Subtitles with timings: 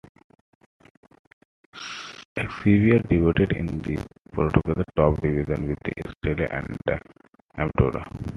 [2.35, 6.97] Xavier debuted in the Portuguese top division with Estrela da
[7.55, 8.03] Amadora.